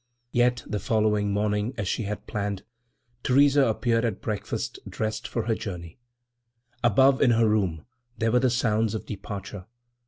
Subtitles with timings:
[0.31, 2.63] Yet the following morning, as she had planned,
[3.21, 5.99] Theresa appeared at breakfast dressed for her journey.
[6.83, 7.85] Above in her room
[8.17, 9.67] there were the sounds of departure.